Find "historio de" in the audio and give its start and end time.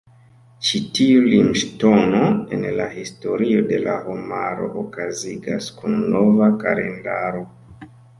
2.93-3.79